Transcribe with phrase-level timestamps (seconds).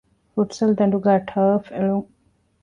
[0.33, 2.09] ފުޓްސަލްދަނޑުގައި ޓަރފް އެޅުން